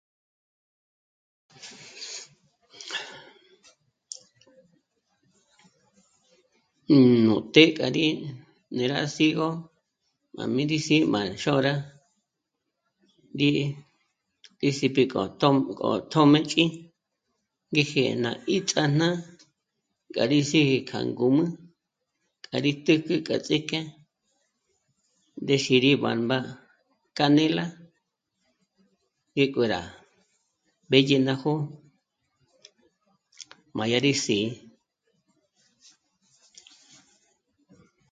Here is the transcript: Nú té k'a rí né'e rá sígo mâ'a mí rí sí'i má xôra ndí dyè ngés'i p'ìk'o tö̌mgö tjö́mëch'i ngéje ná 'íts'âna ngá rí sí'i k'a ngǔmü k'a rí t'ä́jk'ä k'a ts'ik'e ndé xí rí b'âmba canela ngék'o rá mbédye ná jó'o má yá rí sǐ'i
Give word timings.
Nú 7.23 7.33
té 7.53 7.63
k'a 7.75 7.87
rí 7.95 8.05
né'e 8.75 8.85
rá 8.93 8.99
sígo 9.15 9.47
mâ'a 10.35 10.51
mí 10.55 10.63
rí 10.71 10.79
sí'i 10.87 11.05
má 11.13 11.21
xôra 11.43 11.73
ndí 13.33 13.47
dyè 13.55 13.67
ngés'i 14.61 14.87
p'ìk'o 14.95 15.21
tö̌mgö 15.41 15.89
tjö́mëch'i 16.11 16.65
ngéje 17.71 18.03
ná 18.23 18.31
'íts'âna 18.49 19.07
ngá 20.09 20.23
rí 20.31 20.39
sí'i 20.51 20.77
k'a 20.89 20.99
ngǔmü 21.09 21.45
k'a 22.45 22.57
rí 22.65 22.71
t'ä́jk'ä 22.85 23.15
k'a 23.27 23.37
ts'ik'e 23.45 23.79
ndé 25.41 25.55
xí 25.63 25.75
rí 25.85 25.91
b'âmba 26.01 26.37
canela 27.17 27.65
ngék'o 29.33 29.61
rá 29.73 29.81
mbédye 30.87 31.17
ná 31.27 31.33
jó'o 31.41 31.63
má 33.77 33.83
yá 33.91 33.99
rí 34.07 34.13
sǐ'i 34.25 34.49